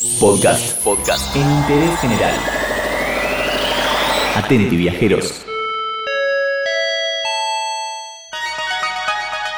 [0.00, 0.82] Podcast.
[0.82, 1.36] Podcast.
[1.36, 2.34] En interés general.
[4.34, 5.44] Atenti, viajeros.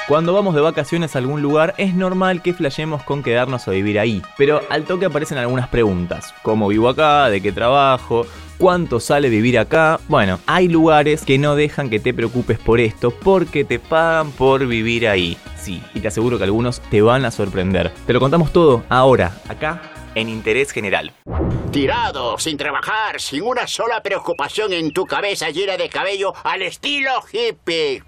[0.09, 4.01] Cuando vamos de vacaciones a algún lugar es normal que flashemos con quedarnos a vivir
[4.01, 7.31] ahí, pero al toque aparecen algunas preguntas, ¿cómo vivo acá?
[7.31, 8.27] ¿De qué trabajo?
[8.59, 10.01] ¿Cuánto sale vivir acá?
[10.09, 14.67] Bueno, hay lugares que no dejan que te preocupes por esto porque te pagan por
[14.67, 15.37] vivir ahí.
[15.57, 17.93] Sí, y te aseguro que algunos te van a sorprender.
[18.09, 21.13] Te lo contamos todo ahora, acá, en Interés General.
[21.71, 27.13] Tirado, sin trabajar, sin una sola preocupación en tu cabeza llena de cabello al estilo
[27.33, 28.03] hippie.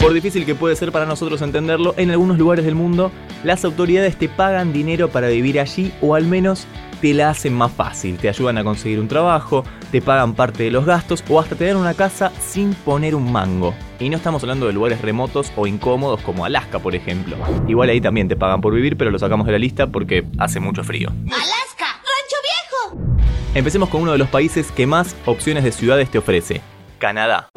[0.00, 3.10] Por difícil que puede ser para nosotros entenderlo, en algunos lugares del mundo
[3.42, 6.66] las autoridades te pagan dinero para vivir allí o al menos
[7.00, 10.70] te la hacen más fácil, te ayudan a conseguir un trabajo, te pagan parte de
[10.70, 13.74] los gastos o hasta te dan una casa sin poner un mango.
[13.98, 17.36] Y no estamos hablando de lugares remotos o incómodos como Alaska, por ejemplo.
[17.66, 20.60] Igual ahí también te pagan por vivir, pero lo sacamos de la lista porque hace
[20.60, 21.08] mucho frío.
[21.08, 21.86] ¡Alaska!
[21.86, 23.36] ¡Rancho Viejo!
[23.54, 26.60] Empecemos con uno de los países que más opciones de ciudades te ofrece,
[26.98, 27.48] Canadá.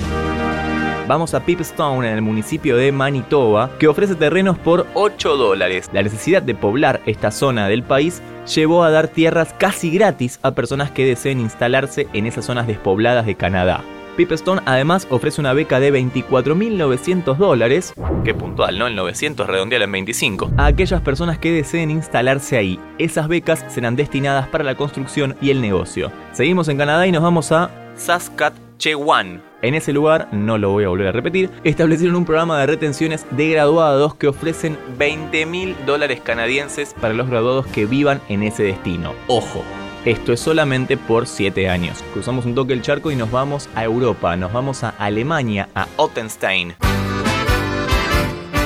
[1.12, 5.90] Vamos a Pipstone en el municipio de Manitoba, que ofrece terrenos por 8 dólares.
[5.92, 8.22] La necesidad de poblar esta zona del país
[8.56, 13.26] llevó a dar tierras casi gratis a personas que deseen instalarse en esas zonas despobladas
[13.26, 13.84] de Canadá.
[14.16, 18.88] Pipstone además ofrece una beca de 24.900 dólares, que puntual, ¿no?
[18.88, 22.80] El 900 redondeal en 25, a aquellas personas que deseen instalarse ahí.
[23.00, 26.10] Esas becas serán destinadas para la construcción y el negocio.
[26.32, 29.51] Seguimos en Canadá y nos vamos a Saskatchewan.
[29.62, 33.26] En ese lugar, no lo voy a volver a repetir, establecieron un programa de retenciones
[33.32, 38.64] de graduados que ofrecen 20 mil dólares canadienses para los graduados que vivan en ese
[38.64, 39.14] destino.
[39.28, 39.64] Ojo,
[40.04, 42.04] esto es solamente por 7 años.
[42.14, 45.88] Cruzamos un toque el charco y nos vamos a Europa, nos vamos a Alemania, a
[45.98, 46.76] Ottenstein.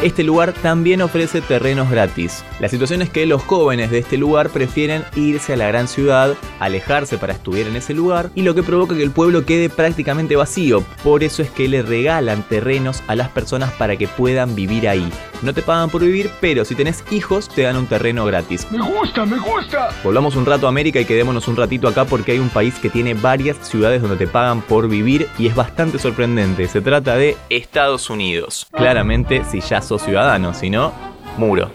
[0.04, 2.44] Este lugar también ofrece terrenos gratis.
[2.60, 6.36] La situación es que los jóvenes de este lugar prefieren irse a la gran ciudad,
[6.60, 10.36] alejarse para estudiar en ese lugar, y lo que provoca que el pueblo quede prácticamente
[10.36, 10.84] vacío.
[11.04, 15.10] Por eso es que le regalan terrenos a las personas para que puedan vivir ahí.
[15.42, 18.67] No te pagan por vivir, pero si tenés hijos te dan un terreno gratis.
[18.72, 19.89] Me gusta, me gusta.
[20.04, 22.89] Volvamos un rato a América y quedémonos un ratito acá porque hay un país que
[22.89, 26.67] tiene varias ciudades donde te pagan por vivir y es bastante sorprendente.
[26.67, 28.67] Se trata de Estados Unidos.
[28.72, 30.92] Claramente si ya sos ciudadano, si no,
[31.38, 31.70] muro.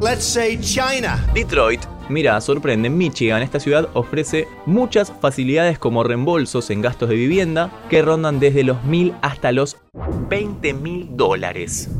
[0.00, 1.24] Let's say China.
[1.34, 1.80] Detroit.
[2.08, 8.02] Mira, sorprende, Michigan, esta ciudad ofrece muchas facilidades como reembolsos en gastos de vivienda que
[8.02, 9.76] rondan desde los mil hasta los
[10.28, 11.90] 20 mil dólares.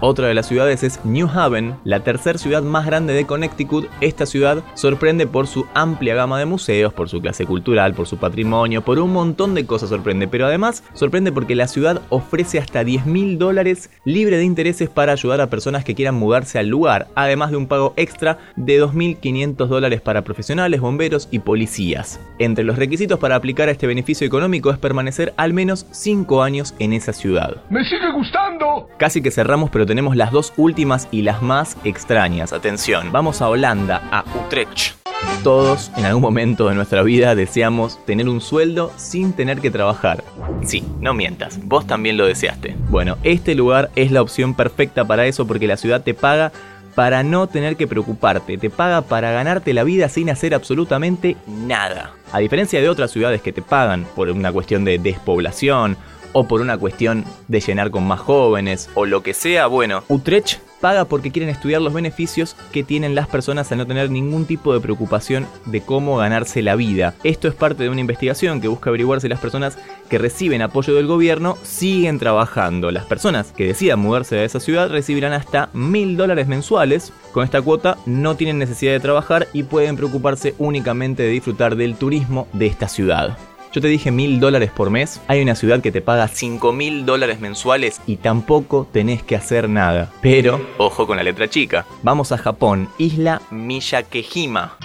[0.00, 3.88] Otra de las ciudades es New Haven, la tercera ciudad más grande de Connecticut.
[4.00, 8.16] Esta ciudad sorprende por su amplia gama de museos, por su clase cultural, por su
[8.16, 10.28] patrimonio, por un montón de cosas sorprende.
[10.28, 15.12] Pero además sorprende porque la ciudad ofrece hasta 10 mil dólares libre de intereses para
[15.12, 19.66] ayudar a personas que quieran mudarse al lugar, además de un pago extra de 2.500
[19.66, 22.20] dólares para profesionales, bomberos y policías.
[22.38, 26.74] Entre los requisitos para aplicar a este beneficio económico es permanecer al menos 5 años
[26.78, 27.56] en esa ciudad.
[27.70, 28.88] ¡Me sigue gustando!
[28.96, 32.52] Casi que cerramos, pero tenemos las dos últimas y las más extrañas.
[32.52, 34.96] Atención, vamos a Holanda, a Utrecht.
[35.44, 40.24] Todos en algún momento de nuestra vida deseamos tener un sueldo sin tener que trabajar.
[40.64, 42.74] Sí, no mientas, vos también lo deseaste.
[42.90, 46.50] Bueno, este lugar es la opción perfecta para eso porque la ciudad te paga
[46.96, 52.14] para no tener que preocuparte, te paga para ganarte la vida sin hacer absolutamente nada.
[52.32, 55.96] A diferencia de otras ciudades que te pagan por una cuestión de despoblación
[56.38, 60.60] o por una cuestión de llenar con más jóvenes o lo que sea, bueno, Utrecht
[60.80, 64.72] paga porque quieren estudiar los beneficios que tienen las personas al no tener ningún tipo
[64.72, 67.14] de preocupación de cómo ganarse la vida.
[67.24, 69.78] Esto es parte de una investigación que busca averiguar si las personas
[70.08, 72.92] que reciben apoyo del gobierno siguen trabajando.
[72.92, 77.12] Las personas que decidan mudarse a esa ciudad recibirán hasta mil dólares mensuales.
[77.32, 81.96] Con esta cuota no tienen necesidad de trabajar y pueden preocuparse únicamente de disfrutar del
[81.96, 83.36] turismo de esta ciudad.
[83.72, 85.20] Yo te dije mil dólares por mes.
[85.28, 89.68] Hay una ciudad que te paga cinco mil dólares mensuales y tampoco tenés que hacer
[89.68, 90.10] nada.
[90.22, 91.86] Pero, ojo con la letra chica.
[92.02, 94.78] Vamos a Japón, isla Miyakejima.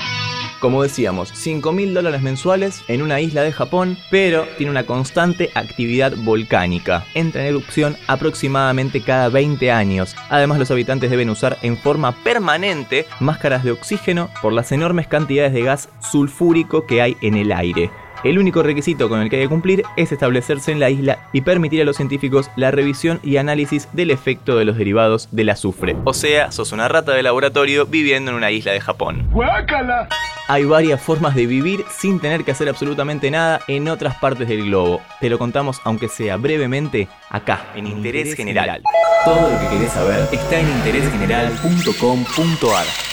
[0.63, 5.49] Como decíamos, 5 mil dólares mensuales en una isla de Japón, pero tiene una constante
[5.55, 7.03] actividad volcánica.
[7.15, 10.15] Entra en erupción aproximadamente cada 20 años.
[10.29, 15.51] Además, los habitantes deben usar en forma permanente máscaras de oxígeno por las enormes cantidades
[15.51, 17.91] de gas sulfúrico que hay en el aire.
[18.23, 21.41] El único requisito con el que hay que cumplir es establecerse en la isla y
[21.41, 25.97] permitir a los científicos la revisión y análisis del efecto de los derivados del azufre.
[26.05, 29.27] O sea, sos una rata de laboratorio viviendo en una isla de Japón.
[29.31, 30.07] ¡Guácala!
[30.47, 34.63] Hay varias formas de vivir sin tener que hacer absolutamente nada en otras partes del
[34.65, 35.01] globo.
[35.19, 38.81] Te lo contamos, aunque sea brevemente, acá, en Interés General.
[39.25, 43.12] Todo lo que querés saber está en interésgeneral.com.ar.